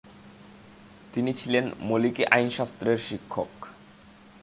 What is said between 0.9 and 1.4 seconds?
তিনি